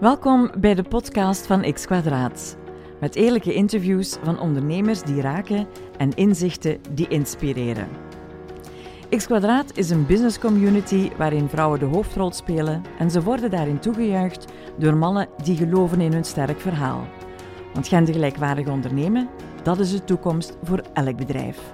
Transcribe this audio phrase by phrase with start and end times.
[0.00, 2.56] Welkom bij de podcast van X Kwadraat.
[3.00, 5.66] Met eerlijke interviews van ondernemers die raken
[5.96, 7.88] en inzichten die inspireren.
[9.16, 13.78] X Kwadraat is een business community waarin vrouwen de hoofdrol spelen en ze worden daarin
[13.78, 17.06] toegejuicht door mannen die geloven in hun sterk verhaal.
[17.72, 19.28] Want gendergelijkwaardig ondernemen,
[19.62, 21.72] dat is de toekomst voor elk bedrijf.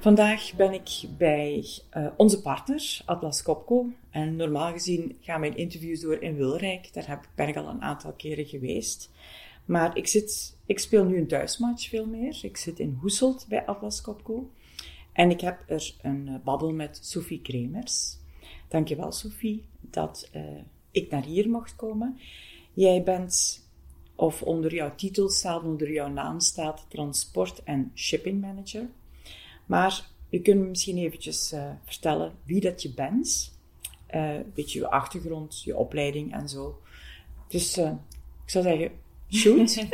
[0.00, 1.64] Vandaag ben ik bij
[1.96, 3.92] uh, onze partner, Atlas Copco.
[4.10, 6.92] En normaal gezien gaan mijn interviews door in Wilrijk.
[6.92, 9.10] Daar heb, ben ik al een aantal keren geweest.
[9.64, 12.38] Maar ik, zit, ik speel nu een thuismatch veel meer.
[12.42, 14.50] Ik zit in Hoeselt bij Atlas Copco.
[15.12, 18.16] En ik heb er een uh, babbel met Sophie Kremers.
[18.68, 20.42] Dankjewel Sophie dat uh,
[20.90, 22.18] ik naar hier mocht komen.
[22.72, 23.64] Jij bent,
[24.14, 28.88] of onder jouw titel staat, onder jouw naam staat, transport- en shipping manager.
[29.70, 33.58] Maar je kunt me misschien eventjes uh, vertellen wie dat je bent.
[34.14, 36.80] Uh, een beetje je achtergrond, je opleiding en zo.
[37.48, 37.92] Dus uh,
[38.44, 38.90] ik zou zeggen,
[39.28, 39.76] shoot.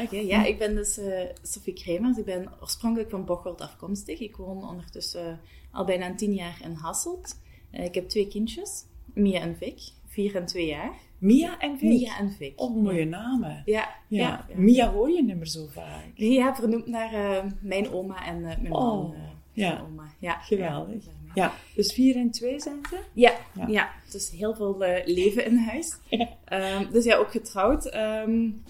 [0.00, 1.00] Oké, okay, ja, ik ben dus
[1.42, 2.18] Sophie Kremers.
[2.18, 4.20] Ik ben oorspronkelijk van Bocholt afkomstig.
[4.20, 7.40] Ik woon ondertussen al bijna tien jaar in Hasselt.
[7.70, 10.92] ik heb twee kindjes, Mia en Vic, vier en twee jaar.
[11.18, 11.88] Mia en Vic?
[11.88, 12.52] Mia en Vic.
[12.60, 13.62] Oh, mooie namen.
[13.64, 14.44] Ja, ja.
[14.48, 14.56] ja.
[14.56, 16.10] Mia hoor je niet meer zo vaak.
[16.14, 19.12] Ja, vernoemd naar uh, mijn oma en uh, mijn oh, man.
[19.12, 19.18] Uh,
[19.52, 19.80] ja.
[19.80, 20.04] oma.
[20.18, 21.04] Ja, geweldig.
[21.34, 22.98] Ja, dus vier en twee zijn ze?
[23.12, 23.66] Ja, ja.
[23.66, 23.90] ja.
[24.10, 25.96] dus heel veel leven in huis.
[26.10, 27.94] um, dus ja, ook getrouwd.
[27.94, 28.62] Um,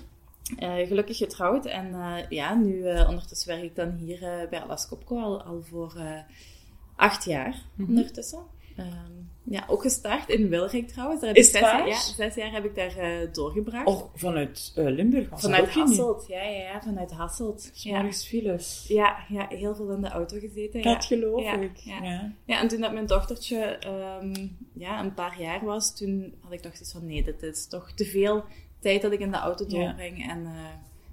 [0.61, 1.67] gelukkig getrouwd.
[1.67, 1.95] En
[2.29, 5.95] ja, nu ondertussen werk ik dan hier bij Alas Copco al, al voor
[6.97, 7.97] acht jaar mm -hmm.
[7.97, 8.43] ondertussen.
[8.79, 11.21] Um, ja, ook gestart in Wilrijk trouwens.
[11.21, 13.87] Daar heb is zes, jaar, ja, zes jaar heb ik daar uh, doorgebracht.
[13.87, 15.29] Oh, vanuit uh, Limburg?
[15.33, 17.71] Vanuit Hasselt, ja, ja, ja, vanuit Hasselt.
[17.73, 18.13] Ja.
[18.13, 18.85] files.
[18.89, 20.83] Ja, ja, heel veel in de auto gezeten.
[20.83, 21.17] Dat ja.
[21.17, 21.77] geloof ja, ik.
[21.77, 22.03] Ja.
[22.03, 22.33] Ja.
[22.45, 23.79] ja, en toen dat mijn dochtertje
[24.23, 27.67] um, ja, een paar jaar was, toen had ik toch zoiets van nee, dit is
[27.67, 28.45] toch te veel
[28.81, 30.31] tijd dat ik in de auto doorbreng.
[30.31, 30.51] En uh,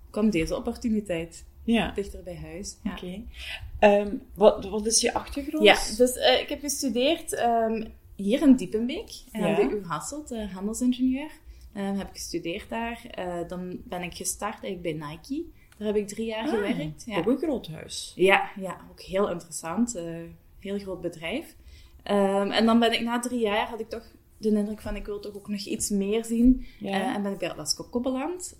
[0.10, 1.46] kwam deze opportuniteit.
[1.64, 1.92] Ja.
[1.92, 2.78] Dichter bij huis.
[2.84, 2.92] Ja.
[2.92, 3.24] Oké.
[3.80, 4.00] Okay.
[4.00, 5.64] Um, wat, wat is je achtergrond?
[5.64, 9.56] Ja, dus uh, ik heb gestudeerd um, hier in Diepenbeek, uh, ja.
[9.56, 11.32] de U Hasselt, uh, handelsingenieur.
[11.74, 13.02] Uh, heb ik gestudeerd daar.
[13.48, 15.44] dan ben ik gestart eigenlijk bij Nike.
[15.78, 17.04] Daar heb ik drie jaar ah, gewerkt.
[17.06, 17.18] Ja.
[17.18, 18.14] Ook een groot huis.
[18.16, 20.00] Ja, ja ook heel interessant.
[20.60, 21.56] heel groot bedrijf.
[22.12, 25.06] Um, en dan ben ik na drie jaar, had ik toch de indruk van ik
[25.06, 26.66] wil toch ook nog iets meer zien.
[26.80, 27.16] Ja.
[27.16, 28.58] en ben ik bij Atlas Copco beland.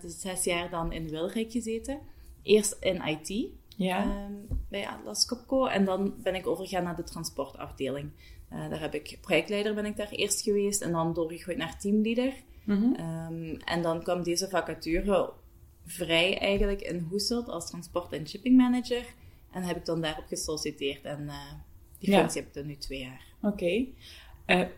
[0.00, 1.98] dus zes jaar dan in Wilrijk gezeten.
[2.46, 3.48] Eerst in IT.
[3.76, 4.26] Ja.
[4.26, 5.66] Um, bij Atlas Copco.
[5.66, 8.10] En dan ben ik overgegaan naar de transportafdeling.
[8.52, 12.32] Uh, daar heb ik projectleider ben ik daar eerst geweest en dan doorgegroeid naar teamleader.
[12.64, 13.06] Mm -hmm.
[13.30, 15.32] um, en dan kwam deze vacature
[15.84, 19.04] vrij eigenlijk in Hoeselt als transport- en shipping manager.
[19.52, 21.52] En heb ik dan daarop gesolliciteerd en uh,
[21.98, 22.18] die Ja.
[22.18, 23.24] functie heb ik dan nu twee jaar.
[23.42, 23.92] Oké.
[24.46, 24.72] Okay.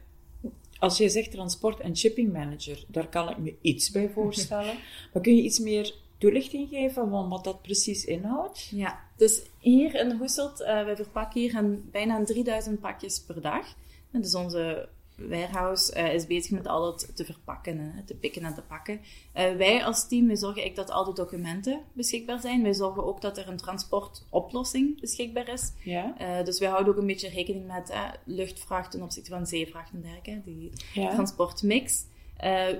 [0.78, 4.74] als je zegt transport- en shipping manager, daar kan ik me iets bij voorstellen.
[5.12, 8.68] maar kun je iets meer toelichting geven van wat dat precies inhoudt?
[8.70, 13.74] Ja, dus hier in Hoeselt, uh, wij verpakken hier een, bijna 3000 pakjes per dag.
[14.10, 18.44] En dus onze warehouse uh, is bezig met al dat te verpakken, hè, te pikken
[18.44, 18.94] en te pakken.
[18.94, 22.62] Uh, wij als team, wij zorgen eigenlijk dat al de documenten beschikbaar zijn.
[22.62, 25.72] Wij zorgen ook dat er een transportoplossing beschikbaar is.
[25.82, 26.14] Ja.
[26.20, 27.92] Uh, dus wij houden ook een beetje rekening met
[28.24, 31.12] luchtvracht ten opzichte van zeevracht en dergelijke, die ja.
[31.12, 32.04] transportmix.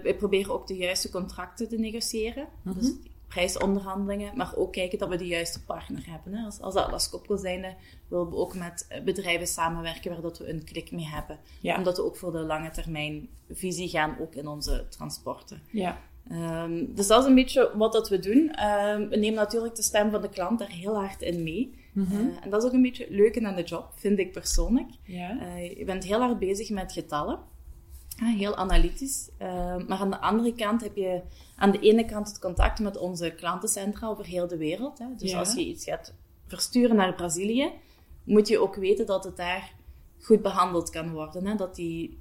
[0.03, 2.47] wij proberen ook de juiste contracten te negociëren.
[2.63, 2.75] -hmm.
[2.75, 2.93] Dus
[3.29, 6.35] prijsonderhandelingen, maar ook kijken dat we de juiste partner hebben.
[6.35, 6.45] Hè.
[6.45, 7.75] Als, als Atlas Copco zijnde
[8.09, 11.39] willen we ook met bedrijven samenwerken waar dat we een klik mee hebben.
[11.61, 11.77] Ja.
[11.77, 15.63] Omdat we ook voor de lange termijn visie gaan, ook in onze transporten.
[15.71, 15.99] Ja.
[16.33, 18.65] Um, dus dat is een beetje wat dat we doen.
[18.65, 21.75] Um, we nemen natuurlijk de stem van de klant daar heel hard in mee.
[21.93, 22.29] Mm -hmm.
[22.29, 24.89] uh, en dat is ook een beetje leuk aan de job, vind ik persoonlijk.
[25.03, 25.37] Ja.
[25.41, 27.39] Uh, je bent heel hard bezig met getallen.
[28.25, 29.29] Heel analytisch.
[29.43, 31.23] Uh, maar aan de andere kant heb je
[31.57, 34.99] aan de ene kant het contact met onze klantencentra over heel de wereld.
[34.99, 35.07] Hè.
[35.17, 35.39] Dus ja.
[35.39, 36.15] als je iets gaat
[36.47, 37.73] versturen naar Brazilië,
[38.25, 39.75] moet je ook weten dat het daar
[40.21, 41.47] goed behandeld kan worden.
[41.47, 41.55] Hè.
[41.55, 42.19] Dat die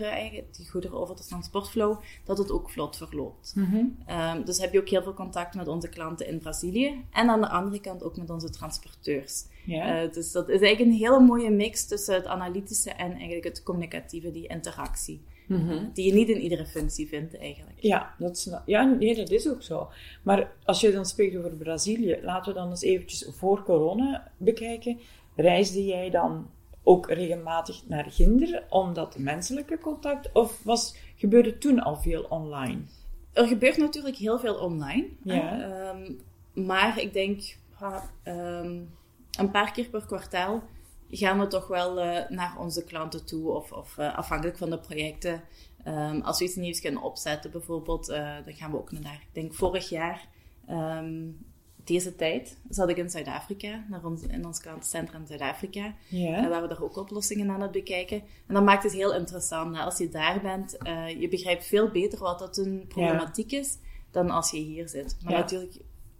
[0.00, 3.52] eigenlijk, die goederen over de transportflow, dat het ook vlot verloopt.
[3.54, 4.16] Mm -hmm.
[4.36, 7.04] um, dus heb je ook heel veel contact met onze klanten in Brazilië.
[7.12, 9.44] En aan de andere kant ook met onze transporteurs.
[9.64, 10.04] Ja.
[10.04, 13.62] Uh, dus dat is eigenlijk een hele mooie mix tussen het analytische en eigenlijk het
[13.62, 15.22] communicatieve, die interactie.
[15.46, 15.70] Mm -hmm.
[15.70, 17.78] uh, die je niet in iedere functie vindt eigenlijk.
[17.80, 19.88] Ja, dat is, ja nee, dat is ook zo.
[20.22, 24.98] Maar als je dan spreekt over Brazilië, laten we dan eens eventjes voor corona bekijken.
[25.36, 26.50] Reisde jij dan
[26.84, 32.80] ook regelmatig naar Ginder, omdat menselijke contact, of was, gebeurde toen al veel online?
[33.32, 35.08] Er gebeurt natuurlijk heel veel online.
[35.22, 35.70] Ja.
[35.90, 36.20] Um,
[36.64, 37.56] maar ik denk,
[38.24, 38.90] um,
[39.38, 40.62] een paar keer per kwartaal
[41.10, 44.78] gaan we toch wel uh, naar onze klanten toe of, of uh, afhankelijk van de
[44.78, 45.42] projecten.
[45.88, 49.28] Um, als we iets nieuws kunnen opzetten, bijvoorbeeld, uh, dan gaan we ook naar, ik
[49.32, 50.28] denk vorig jaar,
[51.84, 55.94] deze tijd, zat ik in Zuid-Afrika, naar ons, in ons klantencentrum in Zuid-Afrika.
[56.08, 56.36] Ja.
[56.36, 58.22] En waar we daar ook oplossingen aan het bekijken.
[58.46, 59.76] En dat maakt het heel interessant.
[59.76, 60.76] Als je daar bent,
[61.18, 63.78] je begrijpt veel beter wat dat een problematiek is,
[64.10, 65.16] dan als je hier zit.
[65.22, 65.76] Maar natuurlijk,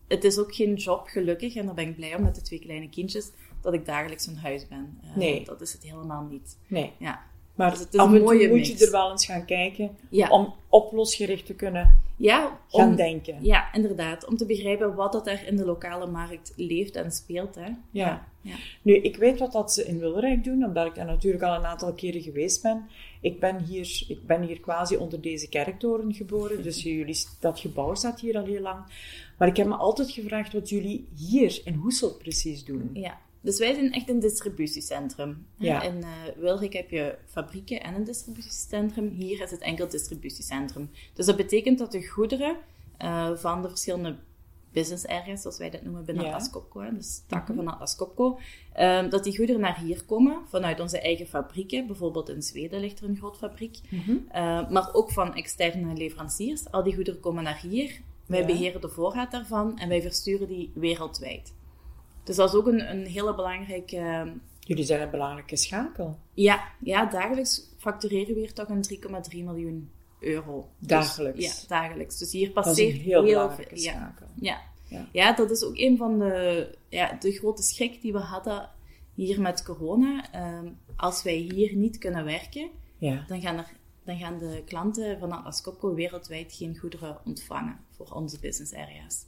[0.09, 2.59] het is ook geen job, gelukkig, en daar ben ik blij om met de twee
[2.59, 3.31] kleine kindjes
[3.61, 5.01] dat ik dagelijks in huis ben.
[5.05, 5.45] Uh, nee.
[5.45, 6.59] Dat is het helemaal niet.
[6.67, 6.93] Nee.
[6.99, 7.33] Ja.
[7.55, 9.97] Maar dus het is een mooie moet je er wel eens gaan kijken
[10.31, 13.37] om oplosgericht te kunnen ja, gaan denken.
[13.41, 14.27] Ja, inderdaad.
[14.27, 17.55] Om te begrijpen wat dat er in de lokale markt leeft en speelt.
[17.55, 17.71] Hè.
[17.91, 18.27] Ja.
[18.41, 18.55] ja.
[18.83, 21.67] Nu, ik weet wat dat ze in Wilrijk doen, omdat ik daar natuurlijk al een
[21.67, 22.89] aantal keren geweest ben.
[23.21, 27.95] Ik ben hier, ik ben hier quasi onder deze kerktoren geboren, dus jullie, dat gebouw
[27.95, 28.79] staat hier al heel lang.
[29.39, 32.91] Maar ik heb me altijd gevraagd wat jullie hier in Hoesel precies doen.
[32.93, 33.19] Ja.
[33.45, 35.47] Dus wij zijn echt een distributiecentrum.
[35.57, 35.83] Ja.
[35.83, 39.09] In uh, Wilrik heb je fabrieken en een distributiecentrum.
[39.09, 40.91] Hier is het enkel distributiecentrum.
[41.13, 42.57] Dus dat betekent dat de goederen
[43.03, 44.17] uh, van de verschillende
[44.73, 46.31] business areas, zoals wij dat noemen binnen ja.
[46.31, 47.65] Atlas Copco, dus takken mhm.
[47.65, 48.39] van Atlas Copco,
[48.79, 51.87] um, dat die goederen naar hier komen vanuit onze eigen fabrieken.
[51.87, 53.81] Bijvoorbeeld in Zweden ligt er een groot fabriek.
[53.89, 54.27] Mm -hmm.
[54.29, 56.71] uh, maar ook van externe leveranciers.
[56.71, 58.01] Al die goederen komen naar hier.
[58.27, 61.53] Wij beheren de voorraad daarvan en wij versturen die wereldwijd.
[62.25, 63.97] Dus dat is ook een, een hele belangrijke...
[63.97, 64.31] Ehm,
[64.61, 66.19] Jullie zijn een belangrijke schakel.
[66.35, 68.85] Ja, ja dagelijks factureren we hier toch een
[69.33, 69.91] 3,3 miljoen
[70.21, 70.69] euro.
[70.79, 71.61] Dus, dagelijks?
[71.61, 72.19] ja, dagelijks.
[72.19, 74.27] Dus hier passeert dat is een heel, heel belangrijke schakel.
[74.35, 75.09] Ja, ja.
[75.13, 75.33] Ja.
[75.33, 78.71] dat is ook een van de, ja, de grote schrik die we hadden
[79.15, 80.33] hier met corona.
[80.33, 83.25] Ehm, als wij hier niet kunnen werken, ja.
[83.29, 83.73] dan, gaan er,
[84.05, 89.25] dan gaan de klanten van Atlas Copco wereldwijd geen goederen ontvangen voor onze business areas.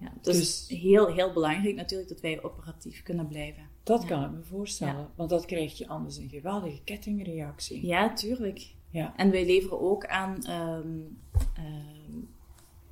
[0.00, 3.68] Ja, dus, dus heel, heel belangrijk natuurlijk dat wij operatief kunnen blijven.
[3.82, 7.86] Dat kan ik me voorstellen, want dat krijg je anders een geweldige kettingreactie.
[7.86, 8.74] Ja, tuurlijk.
[8.90, 9.16] Ja.
[9.16, 11.18] En wij leveren ook aan um,
[11.58, 12.28] um,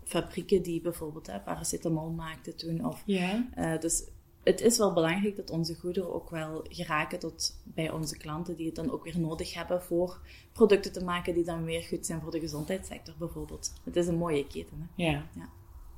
[0.04, 2.86] fabrieken die bijvoorbeeld hè, paracetamol maakten toen.
[2.86, 3.48] Of, ja.
[3.58, 4.04] Uh, dus
[4.42, 8.66] het is wel belangrijk dat onze goederen ook wel geraken tot bij onze klanten die
[8.66, 10.20] het dan ook weer nodig hebben voor
[10.52, 13.72] producten te maken die dan weer goed zijn voor de gezondheidssector bijvoorbeeld.
[13.84, 14.90] Het is een mooie keten.
[14.96, 15.04] Hè?
[15.04, 15.26] Ja.
[15.34, 15.48] ja.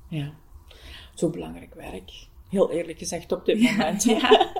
[0.07, 0.33] ja
[1.13, 2.11] zo belangrijk werk.
[2.49, 4.03] Heel eerlijk gezegd op dit moment.
[4.03, 4.53] Ja.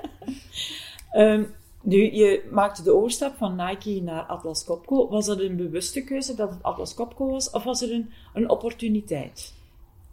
[1.12, 5.08] um, nu, je maakte de overstap van Nike naar Atlas Copco.
[5.08, 8.50] Was dat een bewuste keuze dat het Atlas Copco was, of was het een, een
[8.50, 9.54] opportuniteit?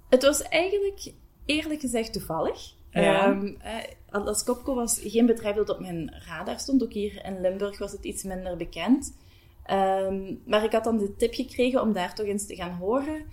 [0.10, 1.12] Het was eigenlijk,
[1.46, 2.74] eerlijk gezegd, toevallig.
[2.92, 3.30] Ja.
[3.30, 3.58] Um,
[4.10, 6.84] Atlas Copco was geen bedrijf dat op mijn radar stond.
[6.84, 9.14] Ook hier in Limburg was het iets minder bekend.
[9.72, 13.26] Um, maar ik had dan de tip gekregen om daar toch eens te gaan horen.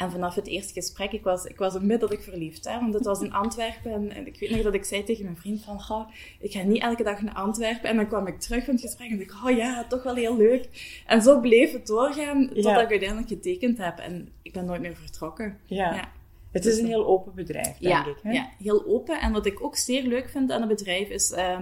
[0.00, 2.64] En vanaf het eerste gesprek, ik was, ik was onmiddellijk verliefd.
[2.64, 3.92] Hè, want het was in Antwerpen.
[3.92, 5.82] En, en, ik weet nog dat ik zei tegen mijn vriend van...
[5.82, 7.88] Goh, ik ga niet elke dag naar Antwerpen.
[7.88, 9.44] En dan kwam ik terug van het gesprek en dacht ik...
[9.44, 10.68] Oh ja, toch wel heel leuk.
[11.06, 13.98] En zo bleef het doorgaan totdat ik uiteindelijk getekend heb.
[13.98, 15.58] En ik ben nooit meer vertrokken.
[15.64, 15.94] Ja.
[15.94, 16.12] ja.
[16.50, 18.18] Het is een heel open bedrijf, denk ik.
[18.22, 18.32] Hè?
[18.32, 19.20] Ja, heel open.
[19.20, 21.58] En wat ik ook zeer leuk vind aan het bedrijf is uh,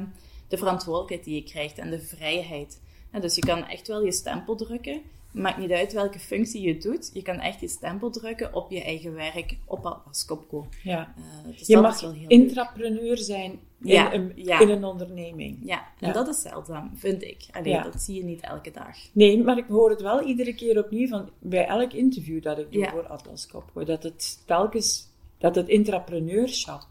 [0.49, 2.81] de verantwoordelijkheid die je krijgt en de vrijheid.
[3.20, 5.00] dus je kan echt wel je stempel drukken
[5.32, 7.10] maakt niet uit welke functie je doet.
[7.12, 10.66] Je kan echt je stempel drukken op je eigen werk, op als Copco.
[10.82, 11.14] Ja.
[11.19, 15.58] Uh, dus je mag intrapreneur zijn in, ja, een, in een onderneming.
[15.62, 17.46] Ja, en dat is zeldzaam, vind ik.
[17.50, 18.96] Alleen, dat zie je niet elke dag.
[19.12, 22.73] Nee, maar ik hoor het wel iedere keer opnieuw van, bij elk interview dat ik
[22.73, 25.08] doe voor Atlas Copco, dat het telkens,
[25.38, 26.87] dat het intrapreneurschap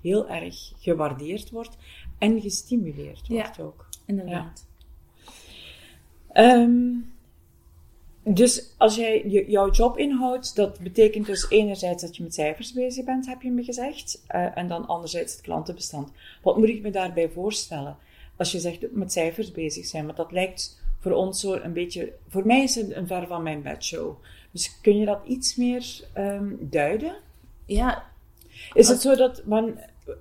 [0.00, 1.76] heel erg gewaardeerd wordt
[2.18, 3.86] en gestimuleerd wordt ook.
[4.06, 4.66] inderdaad.
[6.32, 7.13] Um,
[8.24, 13.04] dus als jij jouw job inhoudt, dat betekent dus enerzijds dat je met cijfers bezig
[13.04, 16.10] bent, heb je me gezegd, uh, en dan anderzijds het klantenbestand.
[16.42, 17.96] Wat moet ik me daarbij voorstellen?
[18.36, 22.12] Als je zegt met cijfers bezig zijn, want dat lijkt voor ons zo een beetje,
[22.28, 24.16] voor mij is het een ver van mijn bedshow.
[24.50, 27.16] Dus kun je dat iets meer um, duiden?
[27.66, 28.04] Ja.
[28.72, 29.78] Is het zo dat, man,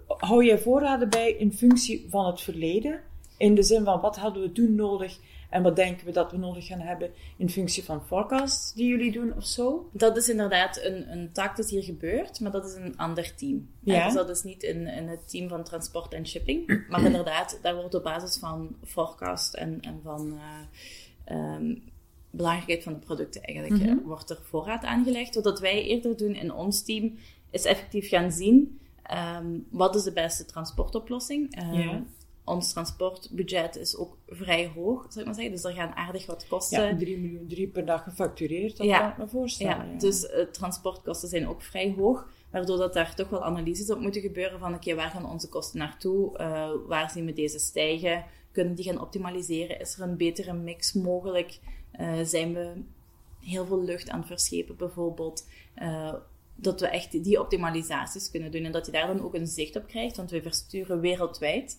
[0.07, 2.99] hou je voorraden bij in functie van het verleden?
[3.37, 5.19] In de zin van, wat hadden we toen nodig
[5.53, 9.11] en wat denken we dat we nodig gaan hebben in functie van forecasts die jullie
[9.11, 9.89] doen of zo?
[9.91, 13.69] Dat is inderdaad een, een taak dat hier gebeurt, maar dat is een ander team.
[13.79, 14.05] Ja.
[14.05, 16.85] Dus dat is niet in, in het team van transport en shipping.
[16.89, 20.39] Maar inderdaad, daar wordt op basis van forecast en, en van
[21.31, 21.75] uh,
[22.29, 25.41] belangrijkheid van de producten eigenlijk, mm wordt er voorraad aangelegd.
[25.41, 27.17] Wat wij eerder doen in ons team,
[27.49, 28.79] is effectief gaan zien
[29.37, 31.55] um, wat is de beste transportoplossing.
[31.71, 32.03] Ja
[32.45, 35.51] ons transportbudget is ook vrij hoog, zou ik maar zeggen.
[35.53, 36.83] Dus er gaan aardig wat kosten.
[36.83, 39.91] Ja, 3 miljoen drie per dag gefactureerd, dat kan ik me voorstellen.
[39.91, 42.27] Ja, dus uh, transportkosten zijn ook vrij hoog.
[42.51, 45.79] Waardoor dat daar toch wel analyses op moeten gebeuren van oké, waar gaan onze kosten
[45.79, 46.39] naartoe?
[46.39, 48.25] Uh, waar zien we deze stijgen?
[48.51, 49.79] Kunnen die gaan optimaliseren?
[49.79, 51.59] Is er een betere mix mogelijk?
[51.99, 52.73] Uh, zijn we
[53.39, 55.47] heel veel lucht aan het verschepen bijvoorbeeld?
[56.55, 59.75] Dat we echt die optimalisaties kunnen doen en dat je daar dan ook een zicht
[59.75, 61.77] op krijgt, want we versturen wereldwijd.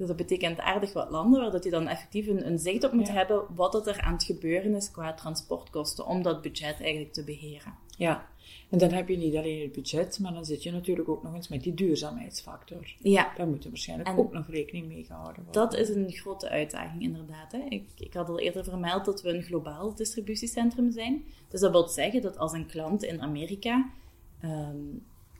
[0.00, 2.92] Dus dat betekent aardig wat landen waar dat je dan effectief een, een zicht op
[2.92, 7.24] moet hebben wat er aan het gebeuren is qua transportkosten om dat budget eigenlijk te
[7.24, 7.74] beheren.
[7.96, 8.26] Ja,
[8.70, 11.34] en dan heb je niet alleen het budget, maar dan zit je natuurlijk ook nog
[11.34, 12.96] eens met die duurzaamheidsfactor.
[12.98, 13.32] Ja.
[13.36, 15.62] Daar moet er waarschijnlijk ook nog rekening mee gehouden worden.
[15.62, 17.52] Dat is een grote uitdaging, inderdaad.
[17.52, 17.58] Hè.
[17.68, 21.24] Ik, ik had al eerder vermeld dat we een globaal distributiecentrum zijn.
[21.48, 23.90] Dus dat wil zeggen dat als een klant in Amerika
[24.40, 24.76] ehm,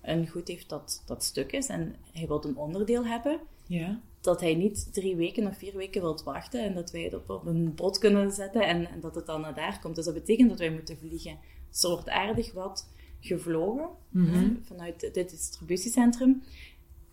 [0.03, 4.01] een goed heeft dat, dat stuk is en hij wil een onderdeel hebben, ja.
[4.21, 7.31] Dat hij niet drie weken of vier weken wilt wachten en dat wij het op,
[7.31, 9.95] op een bot kunnen zetten en, en, dat het dan naar daar komt.
[9.95, 11.39] Dus dat betekent dat wij moeten vliegen.
[11.71, 12.89] Dus er wordt aardig wat
[13.21, 14.55] gevlogen mhm.
[14.63, 16.43] vanuit dit distributiecentrum.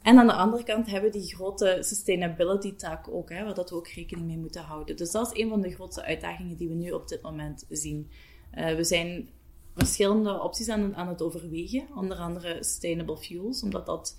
[0.02, 3.70] En aan de andere kant hebben we die grote sustainability tak ook, hè, waar dat
[3.70, 4.96] we ook rekening mee moeten houden.
[4.96, 8.10] Dus dat is een van de grootste uitdagingen die we nu op dit moment zien.
[8.58, 9.30] Uh, we zijn
[9.76, 14.18] verschillende opties aan, aan het overwegen, onder andere sustainable fuels, omdat dat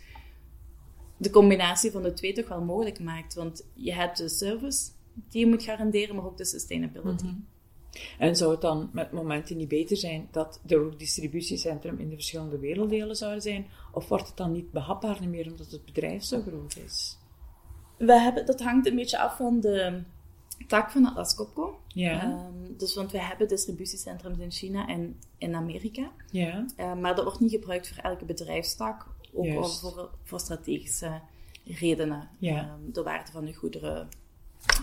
[1.19, 3.35] de combinatie van de twee toch wel mogelijk maakt.
[3.35, 4.91] Want je hebt de service
[5.29, 7.25] die je moet garanderen, maar ook de sustainability.
[7.25, 7.35] Mhm.
[8.19, 12.15] En zou het dan met momenten niet beter zijn dat er ook distributiecentrum in de
[12.15, 13.67] verschillende werelddelen zouden zijn?
[13.93, 17.19] Of wordt het dan niet behapbaar meer omdat het bedrijf zo groot is?
[17.97, 20.03] We hebben, dat hangt een beetje af van de
[20.67, 21.79] tak van Atlas Copco.
[21.87, 22.25] Ja.
[22.25, 26.11] Um, dus want we hebben distributiecentrums in China en in Amerika.
[26.31, 26.65] Ja.
[26.77, 29.07] Uh, maar dat wordt niet gebruikt voor elke bedrijfstak.
[29.33, 31.21] Ook voor, voor strategische
[31.65, 32.29] redenen.
[32.39, 32.79] Ja.
[32.85, 34.09] Um, de waarde van de goederen.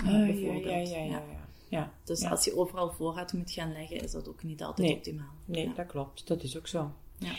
[0.05, 1.23] Uh, ja, ja, ja, ja.
[1.69, 5.33] Ja, dus als je overal voorraad moet gaan leggen, is dat ook niet altijd optimaal.
[5.45, 6.27] Nee, dat klopt.
[6.27, 6.91] Dat is ook zo.
[7.17, 7.33] Ja.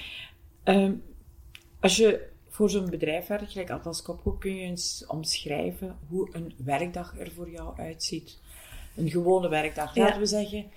[0.65, 1.03] Um,
[1.81, 6.55] als je voor zo'n bedrijf werkt, gelijk Atlas Copco, kun je eens omschrijven hoe een
[6.57, 8.39] werkdag er voor jou uitziet.
[8.95, 10.71] Een gewone werkdag, laten we zeggen.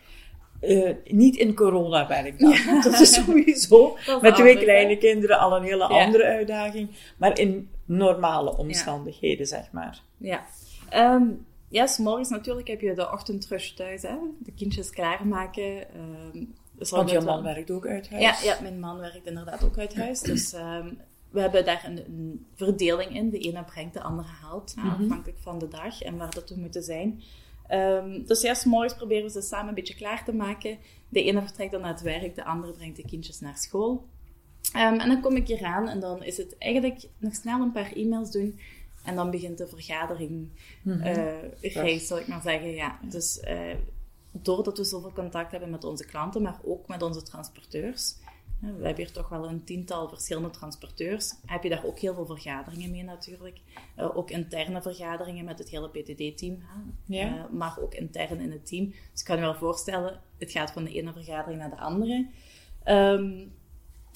[0.62, 2.66] Uh, niet in corona-werkdag.
[2.66, 2.82] Ja.
[2.89, 6.89] Dat is sowieso dat met twee kleine kinderen al een hele andere uitdaging.
[7.18, 10.01] Maar in normale omstandigheden, zeg maar.
[10.18, 10.46] Ja.
[10.94, 14.16] Um, ja, s morgens natuurlijk heb je de ochtendrush thuis, hè?
[14.39, 15.86] de kindjes klaarmaken.
[16.34, 16.54] Um,
[16.89, 18.24] Want je man werkt ook uit huis?
[18.24, 20.20] Ja, ja, mijn man werkt inderdaad ook uit huis.
[20.20, 20.98] Dus um,
[21.30, 23.30] we hebben daar een, een, verdeling in.
[23.30, 24.89] De ene brengt, de andere haalt, -hmm.
[24.89, 27.22] afhankelijk van de dag en waar dat we moeten zijn.
[27.71, 30.77] Um, dus s morgens proberen we ze samen een beetje klaar te maken.
[31.09, 34.07] De ene vertrekt dan naar het werk, de andere brengt de kindjes naar school.
[34.73, 37.91] en dan kom ik hier aan en dan is het eigenlijk nog snel een paar
[37.91, 38.59] e-mails doen
[39.03, 40.49] en dan begint de vergadering
[40.83, 41.01] mm
[41.61, 42.69] reis, zal ik maar zeggen.
[42.69, 42.99] Ja.
[43.01, 43.75] Dus uh,
[44.31, 48.15] doordat we zoveel contact hebben met onze klanten, maar ook met onze transporteurs.
[48.60, 51.34] We hebben hier toch wel een tiental verschillende transporteurs.
[51.46, 53.60] Heb je daar ook heel veel vergaderingen mee natuurlijk.
[53.98, 56.63] Uh, ook interne vergaderingen met het hele PTD-team.
[57.06, 57.48] Ja.
[57.51, 58.86] maar ook intern in het team.
[59.12, 62.28] Dus ik kan je wel voorstellen, het gaat van de ene vergadering naar de andere.
[62.86, 63.51] Um,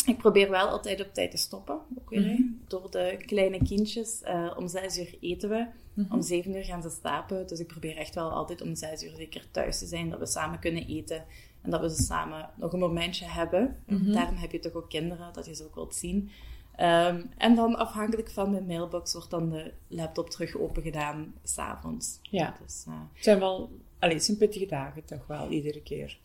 [0.06, 1.80] ik probeer wel altijd op tijd te stoppen.
[2.00, 2.42] Ook weer, Mhm.
[2.68, 4.22] Door de kleine kindjes.
[4.26, 5.68] Uh, om zes uur eten we.
[5.94, 6.14] Mhm.
[6.14, 7.48] Om zeven uur gaan ze slapen.
[7.48, 10.10] Dus ik probeer echt wel altijd om zes uur zeker thuis te zijn.
[10.10, 11.26] Dat we samen kunnen eten.
[11.64, 13.78] En dat we ze samen nog een momentje hebben.
[13.86, 14.12] Mhm.
[14.12, 16.32] Daarom heb je toch ook kinderen, dat je ze ook wilt zien.
[16.80, 22.20] Um, en dan afhankelijk van mijn mailbox wordt dan de laptop terug open gedaan s'avonds.
[22.22, 22.56] Ja.
[22.64, 23.72] Dus, uh, het zijn wel...
[24.00, 26.20] Allee, het zijn pittige dagen toch wel, iedere keer.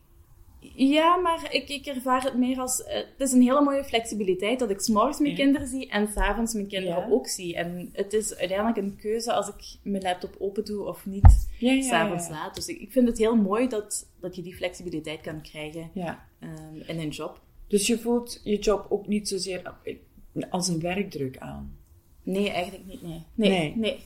[0.75, 2.81] Ja, maar ik, ik ervaar het meer als...
[2.81, 5.37] Uh, het is een hele mooie flexibiliteit dat ik s'morgens mijn Ja.
[5.37, 7.09] kinderen zie en s'avonds mijn kinderen Ja.
[7.11, 7.57] ook zie.
[7.57, 11.83] En het is uiteindelijk een keuze als ik mijn laptop open doe of niet Ja,
[11.83, 12.55] s'avonds laat.
[12.55, 15.91] Dus ik, ik vind het heel mooi dat, dat je die flexibiliteit kan krijgen
[16.41, 17.41] um, in een job.
[17.69, 19.63] Dus je voelt je job ook niet zozeer
[20.51, 21.77] als een werkdruk aan.
[22.23, 23.23] Nee, eigenlijk niet, nee.
[23.35, 23.73] Nee, Nee.
[23.77, 23.99] nee.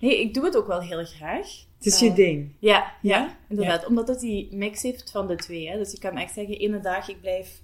[0.00, 0.20] Nee.
[0.20, 1.66] ik doe het ook wel heel graag.
[1.76, 2.52] Het is je Eh, ding.
[2.58, 3.36] Ja, ja, Ja?
[3.48, 3.86] inderdaad.
[3.86, 5.68] Omdat het die mix heeft van de twee.
[5.68, 5.76] Hè.
[5.76, 7.60] Dus je kan echt zeggen, ene dag ik blijf...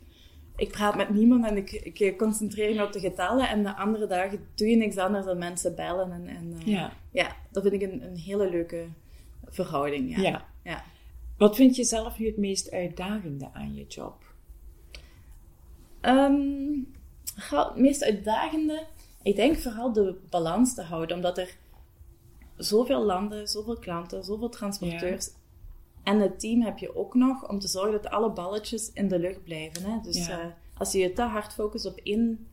[0.57, 3.49] Ik praat met niemand en ik, ik concentreer me op de getallen.
[3.49, 6.13] En de andere dagen doe je niks anders dan mensen bellen.
[6.13, 6.93] En, en eh, Ja.
[7.11, 8.87] ja, dat vind ik een, een hele leuke
[9.49, 10.17] verhouding.
[10.17, 10.45] Ja.
[10.63, 10.85] Ja.
[11.39, 14.23] Wat vind je zelf nu het meest uitdagende aan je job?
[16.01, 16.35] Ehm,
[17.35, 18.83] het meest uitdagende,
[19.23, 21.17] ik denk vooral de balans te houden.
[21.17, 21.57] Omdat er
[22.57, 25.31] zoveel landen, zoveel klanten, zoveel transporteurs.
[26.03, 29.19] En het team heb je ook nog om te zorgen dat alle balletjes in de
[29.19, 29.83] lucht blijven.
[29.91, 29.99] Hè?
[30.03, 30.41] Dus Ja.
[30.41, 30.47] eh,
[30.79, 32.47] als je je te hard focust op één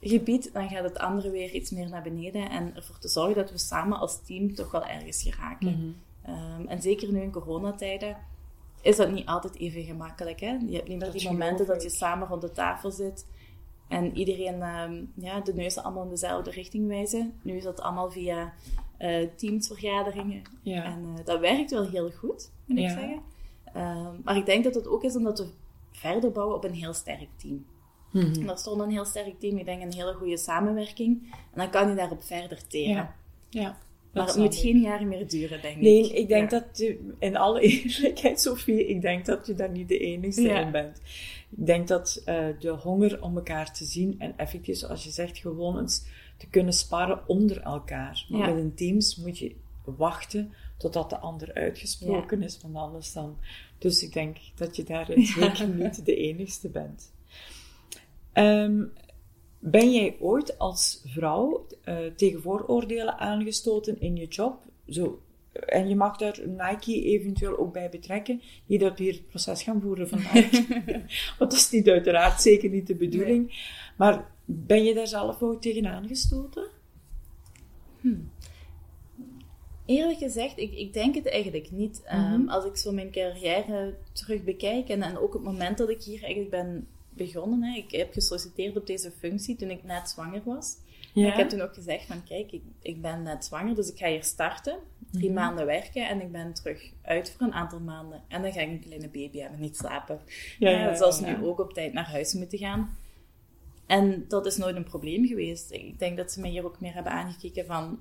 [0.00, 2.50] gebied, dan gaat het andere weer iets meer naar beneden.
[2.50, 5.68] En ervoor te zorgen dat we samen als team toch wel ergens geraken.
[6.22, 8.16] Ehm, en zeker nu in coronatijden
[8.82, 10.40] is dat niet altijd even gemakkelijk.
[10.40, 10.46] Hè?
[10.66, 13.26] Je hebt niet meer die momenten dat je samen rond de tafel zit.
[13.88, 17.34] En iedereen ehm, ja, de neuzen allemaal in dezelfde richting wijzen.
[17.42, 18.52] Nu is dat allemaal via
[18.98, 20.42] uh, teamsvergaderingen.
[20.62, 20.84] Ja.
[20.84, 22.90] En uh, dat werkt wel heel goed, moet ik Ja.
[22.90, 23.20] zeggen.
[23.72, 25.46] Ehm, maar ik denk dat het ook is omdat we
[25.92, 27.66] verder bouwen op een heel sterk team.
[28.12, 28.40] Mhm.
[28.40, 31.22] En er stond een heel sterk team, ik denk een hele goede samenwerking.
[31.32, 32.94] En dan kan je daarop verder teren.
[32.94, 33.14] Ja.
[33.50, 33.78] Ja.
[34.12, 34.60] Maar het moet ik.
[34.60, 36.12] geen jaren meer duren, denk Nee, ik.
[36.12, 36.58] ik denk Ja.
[36.58, 40.60] dat je, in alle eerlijkheid, Sophie, ik denk dat je daar niet de enige Ja.
[40.60, 41.00] in bent.
[41.58, 45.38] Ik denk dat eh, de honger om elkaar te zien en effectief, zoals je zegt,
[45.38, 46.04] gewoon eens
[46.36, 48.26] te kunnen sparren onder elkaar.
[48.28, 48.46] Maar Ja.
[48.46, 53.36] met een teams moet je wachten totdat de ander uitgesproken is, want anders dan...
[53.78, 57.12] Dus ik denk dat je daarin zeker niet de enigste bent.
[58.32, 58.84] Ehm,
[59.58, 64.58] ben jij ooit als vrouw eh, tegen vooroordelen aangestoten in je job?
[64.88, 65.20] Zo,
[65.52, 69.80] en je mag daar Nike eventueel ook bij betrekken, die dat hier het proces gaan
[69.80, 70.64] voeren van Nike.
[71.38, 73.74] Want dat is niet uiteraard zeker niet de bedoeling.
[73.96, 76.66] Maar ben je daar zelf ook tegen aangestoten?
[79.86, 82.02] Eerlijk gezegd, ik, ik denk het eigenlijk niet.
[82.04, 82.48] Ehm, Mhm.
[82.48, 86.20] als ik zo mijn carrière terug bekijk en, en ook het moment dat ik hier
[86.22, 87.62] eigenlijk ben begonnen.
[87.62, 90.76] Hè, ik heb gesolliciteerd op deze functie toen ik net zwanger was.
[91.14, 94.08] Ik heb toen ook gezegd van kijk, ik, ik ben net zwanger, dus ik ga
[94.08, 94.78] hier starten.
[95.10, 95.34] Drie Mhm.
[95.34, 98.22] maanden werken en ik ben terug uit voor een aantal maanden.
[98.28, 100.20] En dan ga ik een kleine baby hebben, niet slapen.
[100.58, 102.96] Ja, Ja, ja, ja, zoals nu ook op tijd naar huis moeten gaan.
[103.86, 105.72] En dat is nooit een probleem geweest.
[105.72, 107.98] Ik denk dat ze mij hier ook meer hebben aangekeken van...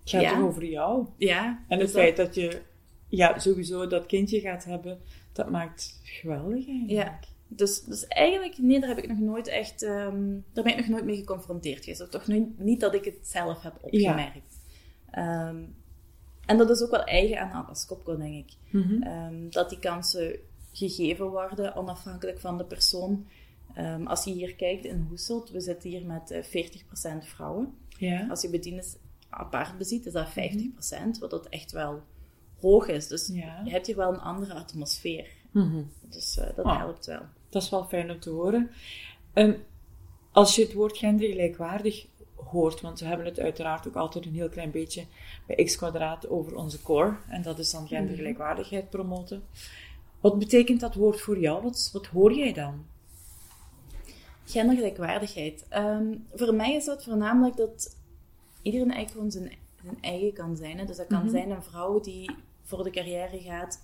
[0.00, 0.30] Het gaat Ja.
[0.34, 1.06] toch over jou.
[1.16, 2.62] Ja, En dus het feit dat je
[3.08, 5.00] ja, sowieso dat kindje gaat hebben,
[5.32, 6.90] dat maakt geweldig eigenlijk.
[6.90, 7.18] Ja.
[7.48, 9.82] Dus, dus eigenlijk, nee, daar heb ik nog nooit echt...
[9.82, 12.00] ehm, daar ben ik nog nooit mee geconfronteerd geweest.
[12.00, 14.58] Of toch niet, niet dat ik het zelf heb opgemerkt.
[15.10, 15.56] Ehm,
[16.46, 18.52] en dat is ook wel eigen aan Atlas Copco, denk ik.
[18.70, 19.02] Mhm.
[19.02, 20.38] Ehm, dat die kansen
[20.72, 23.26] gegeven worden, onafhankelijk van de persoon.
[23.74, 27.74] Ehm, als je hier kijkt in Hoeselt, we zitten hier met eh, 40% vrouwen.
[27.98, 28.26] Ja.
[28.28, 28.94] Als je bedieners
[29.30, 32.02] apart beziet, is dat 50%, wat dat echt wel
[32.60, 33.06] hoog is.
[33.08, 33.60] Dus Ja.
[33.64, 35.26] je hebt hier wel een andere atmosfeer.
[35.50, 35.82] Mhm.
[36.08, 36.78] Dus eh, dat Ah.
[36.78, 37.22] helpt wel.
[37.48, 38.70] Dat is wel fijn om te horen.
[39.32, 39.56] En
[40.32, 44.48] als je het woord gendergelijkwaardig hoort, want we hebben het uiteraard ook altijd een heel
[44.48, 45.04] klein beetje
[45.46, 49.42] bij x kwadraat over onze core, en dat is dan gendergelijkwaardigheid promoten.
[50.20, 51.62] Wat betekent dat woord voor jou?
[51.62, 52.84] Wat, wat hoor jij dan?
[54.50, 55.66] Gendergelijkwaardigheid.
[55.68, 57.96] Ehm, voor mij is dat voornamelijk dat
[58.62, 60.78] iedereen eigenlijk gewoon zijn, zijn eigen kan zijn.
[60.78, 60.84] Hè.
[60.84, 61.30] Dus dat kan Mhm.
[61.30, 62.30] zijn een vrouw die
[62.62, 63.80] voor de carrière gaat,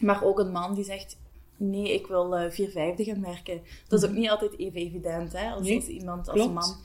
[0.00, 1.16] maar ook een man die zegt:
[1.56, 3.60] Nee, ik wil eh vier vijfde gaan werken.
[3.88, 5.32] Dat is ook niet altijd even evident.
[5.32, 5.50] Hè?
[5.50, 5.68] Als, Mhm.
[5.68, 6.48] Nee, als iemand, als klopt.
[6.48, 6.76] een man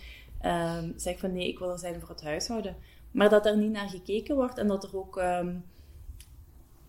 [0.41, 2.75] ehm, zegt van nee, ik wil er zijn voor het huishouden.
[3.11, 5.55] Maar dat er niet naar gekeken wordt en dat er ook ehm,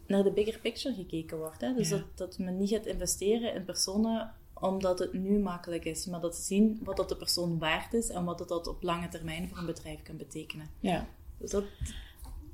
[0.07, 1.61] naar de bigger picture gekeken wordt.
[1.61, 1.75] Hè?
[1.75, 1.97] Dus Ja.
[1.97, 6.37] dat, dat men niet gaat investeren in personen omdat het nu makkelijk is, maar dat
[6.37, 9.49] ze zien wat dat de persoon waard is en wat dat, dat op lange termijn
[9.49, 10.67] voor een bedrijf kan betekenen.
[10.81, 11.09] Ja.
[11.39, 11.65] Dus dat,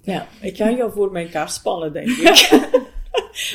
[0.01, 2.49] Ja, ik ga jou voor mijn kar spannen, denk ik.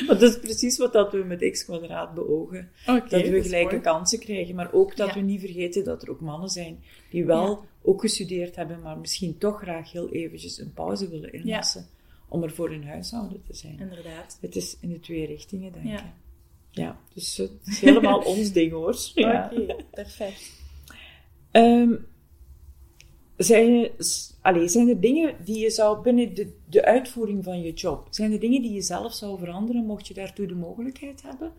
[0.06, 2.70] Want dat is precies wat dat we met x kwadraat beogen.
[2.86, 5.14] dat we gelijke kansen krijgen, maar ook dat Ja.
[5.14, 7.58] we niet vergeten dat er ook mannen zijn die wel Ja.
[7.82, 11.86] ook gestudeerd hebben, maar misschien toch graag heel eventjes een pauze willen inlassen
[12.28, 13.78] om er voor hun huishouden te zijn.
[13.78, 14.38] Inderdaad.
[14.40, 16.04] Het is in de twee richtingen, denk ik.
[16.70, 16.98] Ja.
[17.14, 18.96] Dus het is helemaal ons ding hoor.
[19.14, 19.50] Ja.
[19.52, 20.52] Oké, perfect.
[21.50, 21.94] Ehm,
[23.36, 23.92] zijn, er,
[24.40, 28.32] allee, zijn er dingen die je zou binnen de, de uitvoering van je job, zijn
[28.32, 31.52] er dingen die je zelf zou veranderen, mocht je daartoe de mogelijkheid hebben?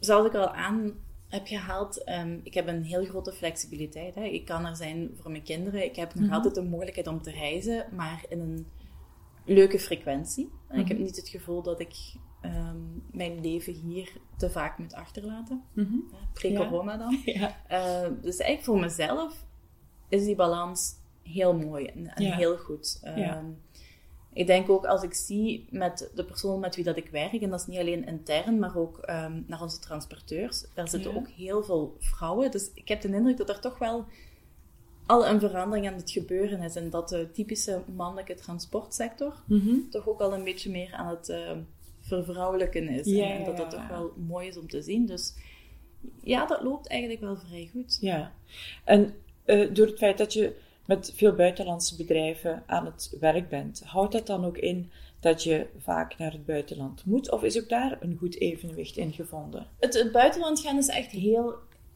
[0.00, 0.92] Zoals ik al aan
[1.28, 4.14] heb gehaald, ehm, ik heb een heel grote flexibiliteit.
[4.14, 4.24] Hè.
[4.24, 5.84] Ik kan er zijn voor mijn kinderen.
[5.84, 6.34] Ik heb nog Mhm.
[6.34, 8.66] altijd de mogelijkheid om te reizen, maar in een
[9.44, 10.50] leuke frequentie.
[10.68, 11.06] En ik heb Mhm.
[11.06, 11.94] niet het gevoel dat ik
[12.44, 12.76] ehm,
[13.12, 15.62] mijn leven hier te vaak moet achterlaten.
[15.74, 17.20] hè, Pre-corona dan.
[17.24, 17.56] Ja.
[17.68, 19.44] Eh, dus eigenlijk voor mezelf
[20.08, 22.36] is die balans heel mooi en, en Ja.
[22.36, 23.00] heel goed.
[23.02, 23.44] Ehm,
[24.36, 27.50] Ik denk ook als ik zie met de persoon met wie dat ik werk, en
[27.50, 31.62] dat is niet alleen intern, maar ook ehm, naar onze transporteurs, daar zitten ook heel
[31.62, 32.50] veel vrouwen.
[32.50, 34.04] Dus ik heb de indruk dat er toch wel
[35.06, 36.76] al een verandering aan het gebeuren is.
[36.76, 39.74] En dat de typische mannelijke transportsector Mhm.
[39.90, 41.58] toch ook al een beetje meer aan het ehm,
[42.06, 43.06] vervrouwelijken is.
[43.06, 45.06] Ja, en dat dat toch wel mooi is om te zien.
[45.06, 45.34] Dus
[46.22, 47.98] ja, dat loopt eigenlijk wel vrij goed.
[48.00, 48.32] Ja,
[48.84, 49.14] en
[49.44, 54.12] eh, door het feit dat je met veel buitenlandse bedrijven aan het werk bent, houdt
[54.12, 54.90] dat dan ook in
[55.20, 57.30] dat je vaak naar het buitenland moet?
[57.30, 59.66] Of is ook daar een goed evenwicht in gevonden?
[59.80, 61.54] Het, het buitenland gaan is echt heel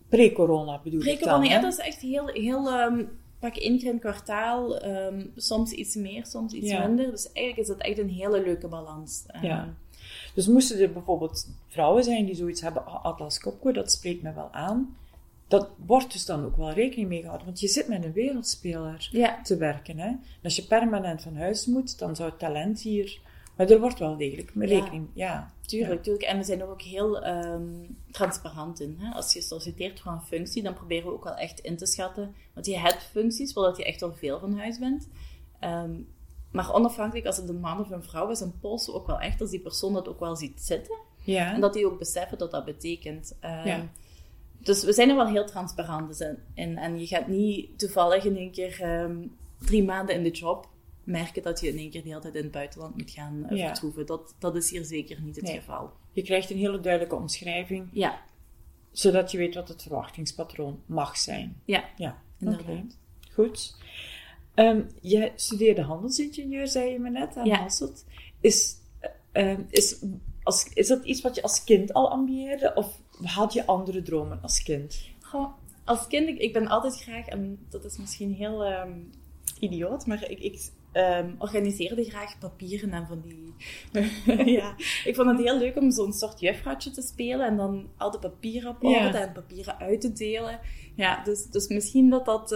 [0.09, 1.61] Pre-corona bedoel ik dan, Pre-corona, ja, hè?
[1.61, 3.05] dat is echt heel, heel ehm,
[3.39, 6.87] pak één keer kwartaal, ehm, soms iets meer, soms iets Ja.
[6.87, 7.11] minder.
[7.11, 9.25] Dus eigenlijk is dat echt een hele leuke balans.
[9.27, 9.75] Ehm, Ja.
[10.39, 14.33] Dus moesten er bijvoorbeeld vrouwen zijn die zoiets hebben, ah, Atlas Copco, dat spreekt me
[14.33, 14.97] wel aan.
[15.49, 19.09] Dat wordt dus dan ook wel rekening mee gehouden, want je zit met een wereldspeler
[19.13, 19.43] Ja.
[19.43, 19.99] te werken.
[19.99, 20.07] Hè?
[20.09, 23.21] En als je permanent van huis moet, dan zou talent hier...
[23.57, 24.61] Maar er wordt wel degelijk Ja.
[24.65, 25.53] rekening, ja.
[25.67, 26.25] Tuurlijk, tuurlijk.
[26.25, 27.69] En we zijn er ook heel ehm,
[28.11, 28.97] transparant in.
[28.99, 29.15] Hè?
[29.15, 32.35] Als je solliciteert voor een functie, dan proberen we ook wel echt in te schatten.
[32.55, 35.09] Want je hebt functies, zodat je echt wel veel van huis bent.
[35.61, 35.91] Ehm,
[36.51, 39.41] maar onafhankelijk als het een man of een vrouw is, polsen we ook wel echt
[39.41, 40.97] als die persoon dat ook wel ziet zitten.
[41.25, 43.37] Ja, En dat die ook beseffen wat dat betekent.
[43.41, 43.89] Ehm, Ja.
[44.61, 46.39] Dus we zijn er wel heel transparant in.
[46.55, 49.17] En, en je gaat niet toevallig in één keer ehm,
[49.59, 50.69] drie maanden in de job
[51.05, 53.57] merken dat je in één keer de hele tijd in het buitenland moet gaan eh,
[53.57, 53.67] Ja.
[53.67, 54.07] vertoeven.
[54.07, 55.55] Dat, dat is hier zeker niet het Nee.
[55.59, 55.93] geval.
[56.13, 58.21] je krijgt een hele duidelijke omschrijving, Ja,
[58.93, 61.61] zodat je weet wat het verwachtingspatroon mag zijn.
[61.65, 61.85] ja.
[61.97, 62.99] Ja, Inderdaad.
[63.33, 63.77] Goed.
[64.59, 67.57] Ehm jij studeerde handelsingenieur, zei je me net, aan Ja.
[67.57, 68.05] Hasselt.
[68.41, 70.05] Is, eh, ehm, is,
[70.43, 72.75] als, is dat iets wat je als kind al ambieerde?
[72.75, 75.09] Of had je andere dromen als kind?
[75.21, 75.53] Goh,
[75.85, 78.93] als kind, ik, ik ben altijd graag, en dat is misschien heel ehm,
[79.61, 80.71] idioot, maar ik, ik
[81.39, 83.55] organiseerde graag papieren en van die...
[84.59, 88.11] ja, ik vond het heel leuk om zo'n soort juffrouwtje te spelen en dan al
[88.11, 89.15] de papieren op orde Ja.
[89.15, 90.61] en papieren uit te delen.
[90.95, 92.53] Ja, dus, dus misschien dat dat...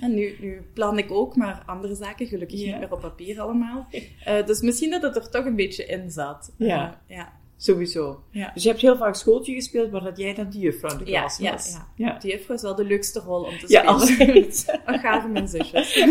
[0.00, 2.66] en nu, nu plan ik ook maar andere zaken, gelukkig Ja.
[2.70, 3.88] niet meer op papier allemaal.
[4.24, 6.52] Eh, dus misschien dat het er toch een beetje in zat.
[6.56, 7.00] Ja.
[7.06, 7.32] Eh, ja.
[7.60, 8.22] Sowieso.
[8.30, 8.50] Ja.
[8.54, 11.10] Dus je hebt heel vaak schooltje gespeeld, maar dat jij dan die juffrouw in de
[11.10, 11.72] Ja, klas ja, was.
[11.72, 11.88] ja.
[11.94, 12.18] ja.
[12.18, 14.34] De juffrouw is wel de leukste rol om te Ja, spelen.
[14.44, 14.78] altijd.
[14.86, 15.94] Dan gaan mijn zusjes.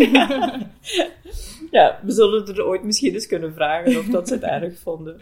[1.71, 5.17] Ja, we zullen er ooit misschien eens kunnen vragen of dat ze het erg vonden.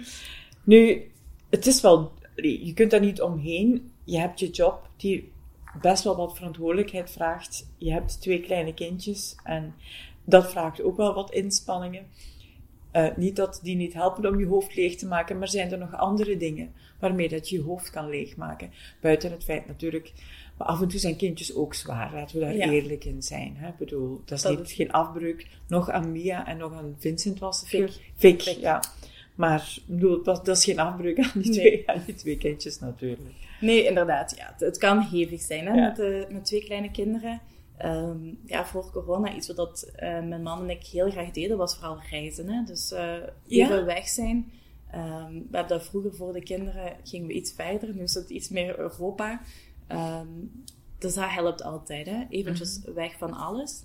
[0.63, 1.12] Nu,
[1.49, 2.12] het is wel...
[2.36, 3.91] Je kunt daar niet omheen.
[4.04, 5.32] Je hebt je job die
[5.82, 7.68] best wel wat verantwoordelijkheid vraagt.
[7.78, 9.74] Je hebt twee kleine kindjes en
[10.24, 12.06] dat vraagt ook wel wat inspanningen.
[12.92, 15.78] Eh, niet dat die niet helpen om je hoofd leeg te maken, maar zijn er
[15.78, 18.72] nog andere dingen waarmee dat je je hoofd kan leegmaken?
[19.02, 20.14] Buiten het feit natuurlijk,
[20.58, 22.70] maar af en toe zijn kindjes ook zwaar, laten we daar Ja.
[22.72, 23.56] eerlijk in zijn.
[23.58, 23.68] Hè?
[23.68, 25.48] Ik bedoel, dat is Dat niet, is- geen afbreuk.
[25.68, 27.70] Nog aan Mia en nog aan Vincent was het.
[27.70, 28.42] Vic, Vic.
[28.42, 28.84] ja.
[29.36, 31.60] Maar bedoel, dat, dat is geen afbreuk aan die, Nee.
[31.60, 33.22] twee, aan die twee kindjes natuurlijk.
[33.62, 34.34] Nee, inderdaad.
[34.38, 35.88] Ja, het, het kan hevig zijn hè, Ja.
[35.88, 37.41] met, eh, met twee kleine kinderen.
[37.78, 41.76] Ehm, ja, voor corona, iets wat eh, mijn man en ik heel graag deden, was
[41.76, 42.50] vooral reizen.
[42.50, 42.63] Hè?
[42.63, 43.65] Dus eh, Ja?
[43.65, 44.52] even weg zijn.
[44.91, 47.96] Ehm, we hebben dat vroeger voor de kinderen, gingen we iets verder.
[47.96, 49.41] Nu is het iets meer Europa.
[49.88, 50.28] Ehm,
[50.98, 52.06] dus dat helpt altijd.
[52.06, 52.24] Hè?
[52.30, 52.94] Eventjes Mhm.
[52.94, 53.84] weg van alles.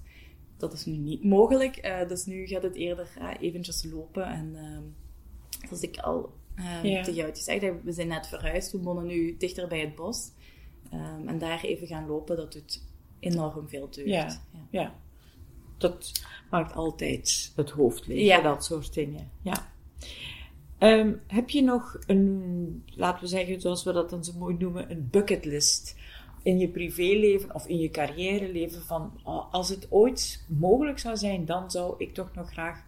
[0.56, 1.76] Dat is nu niet mogelijk.
[1.76, 3.09] eh, dus nu gaat het eerder
[3.40, 4.24] eventjes lopen.
[4.26, 4.56] En
[5.66, 7.02] zoals ik al ehm, Ja.
[7.02, 8.72] tegen we zijn net verhuisd.
[8.72, 10.30] We wonen nu dichter bij het bos.
[10.90, 12.82] Ehm, en daar even gaan lopen, dat doet
[13.20, 14.08] enorm veel deugd.
[14.08, 14.26] Ja.
[14.52, 14.66] Ja.
[14.70, 14.94] Ja.
[15.78, 16.12] Dat
[16.50, 18.40] maakt altijd het hoofd leeg, Ja.
[18.40, 19.30] dat soort dingen.
[19.42, 19.72] Ja.
[20.78, 24.90] Ehm, heb je nog een, laten we zeggen, zoals we dat dan zo mooi noemen,
[24.90, 25.96] een bucketlist
[26.42, 31.44] in je privéleven of in je carrièreleven van oh, als het ooit mogelijk zou zijn,
[31.44, 32.84] dan zou ik toch nog graag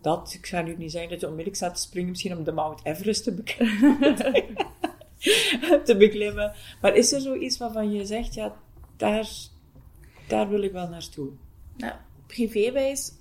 [0.00, 2.52] dat, ik zou nu niet zeggen dat je onmiddellijk staat te springen, misschien om de
[2.52, 3.98] Mount Everest te beklimmen.
[5.84, 6.52] te beklimmen.
[6.80, 8.56] Maar is er zoiets waarvan je zegt, ja,
[8.96, 9.28] daar,
[10.28, 11.28] daar wil ik wel naartoe?
[11.76, 11.92] Nou,
[12.26, 13.12] privéwijs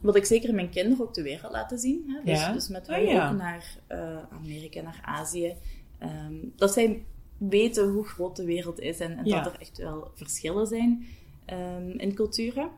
[0.00, 2.04] wil ik zeker mijn kinderen ook de wereld laten zien.
[2.06, 2.20] Hè?
[2.24, 2.52] Dus, Ja.
[2.52, 3.30] dus met Ah, hun ja.
[3.30, 5.54] ook naar eh, Amerika, naar Azië.
[5.98, 7.04] Ehm, dat zij
[7.38, 9.42] weten hoe groot de wereld is en, en Ja.
[9.42, 11.06] dat er echt wel verschillen zijn
[11.44, 12.70] ehm, in culturen.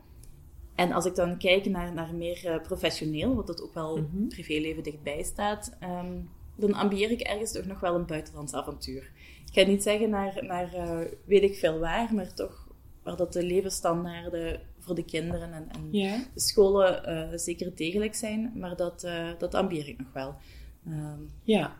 [0.78, 4.26] En als ik dan kijk naar, naar meer eh, professioneel, wat dat ook wel Mhm.
[4.28, 6.12] privéleven dichtbij staat, ehm,
[6.56, 9.10] dan ambieer ik ergens toch nog wel een buitenlands avontuur.
[9.46, 12.66] Ik ga niet zeggen naar, naar eh, weet ik veel waar, maar toch
[13.02, 15.88] waar dat de levensstandaarden voor de kinderen en, en
[16.34, 20.34] de scholen eh, zeker degelijk zijn, maar dat, dat ambieer ik nog wel.
[20.86, 21.76] Ehm, Ja.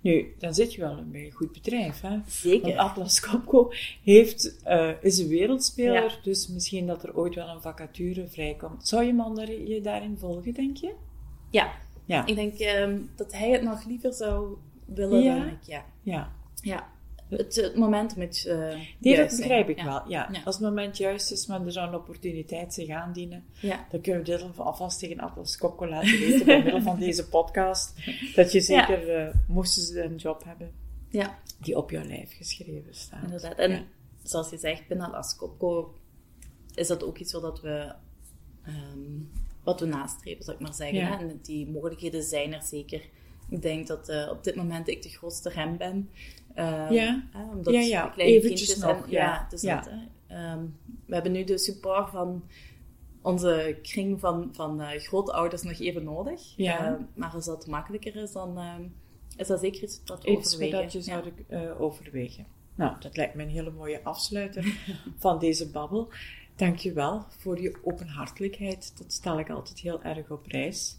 [0.00, 2.08] Nu, dan zit je wel bij een goed bedrijf, hè?
[2.08, 2.76] Want zeker.
[2.76, 3.72] Atlas Copco
[4.04, 6.18] heeft, eh, is een wereldspeler, Ja.
[6.22, 8.88] dus misschien dat er ooit wel een vacature vrijkomt.
[8.88, 10.94] Zou je man daar, je daarin volgen, denk je?
[11.50, 11.72] Ja,
[12.04, 12.26] Ja.
[12.26, 15.36] ik denk ehm, dat hij het nog liever zou willen Ja?
[15.38, 15.62] dan ik.
[15.62, 16.32] Ja, Ja.
[16.62, 16.90] ja.
[17.36, 18.56] Het, het moment moet eh
[18.98, 19.36] Nee, dat zijn.
[19.40, 19.84] begrijp ik Ja.
[19.84, 20.02] wel.
[20.08, 20.28] Ja.
[20.32, 20.42] Ja.
[20.44, 23.86] Als het moment juist is, maar er zou een opportuniteit zich aandienen, Ja.
[23.90, 27.94] dan kunnen we dit alvast tegen Atlas Copco laten weten, door middel van deze podcast,
[28.34, 30.72] dat je zeker, eh, moesten ze een job hebben,
[31.08, 33.22] ja, die op jouw lijf geschreven staat.
[33.24, 33.58] inderdaad.
[33.58, 33.86] En
[34.22, 35.94] zoals je zegt, binnen Las Copco
[36.74, 37.92] is dat ook iets wat we,
[38.64, 39.20] ehm,
[39.64, 41.00] wat we nastreven, zou ik maar zeggen.
[41.18, 43.00] En die mogelijkheden zijn er zeker.
[43.52, 46.10] Ik denk dat eh, op dit moment ik de grootste rem ben.
[46.54, 47.22] Ehm, Ja.
[47.52, 49.48] omdat Ja, ja, de kleine eventjes kindjes nog, en, ja.
[49.60, 49.80] Ja.
[49.80, 49.90] dat.
[50.26, 50.64] Ehm,
[51.06, 52.44] we hebben nu de support van
[53.22, 56.56] onze kring van, van eh, grootouders nog even nodig.
[56.56, 56.86] Ja.
[56.86, 58.58] Ehm, maar als dat makkelijker is, dan,
[59.36, 60.82] is dat zeker iets dat overwegen.
[60.82, 62.46] dat je zou uh, overwegen.
[62.74, 64.64] Nou, dat lijkt me een hele mooie afsluiter
[65.18, 66.08] van deze babbel.
[66.56, 68.92] Dank je wel voor je openhartelijkheid.
[68.98, 70.96] Dat stel ik altijd heel erg op prijs.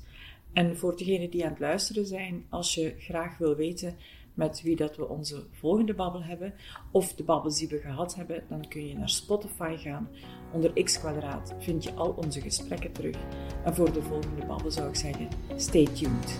[0.53, 3.95] En voor degenen die aan het luisteren zijn, als je graag wil weten
[4.33, 6.53] met wie dat we onze volgende babbel hebben,
[6.91, 10.09] of de babbels die we gehad hebben, dan kun je naar Spotify gaan.
[10.53, 13.15] Onder x kwadraat vind je al onze gesprekken terug.
[13.65, 16.37] En voor de volgende babbel zou ik zeggen, stay tuned.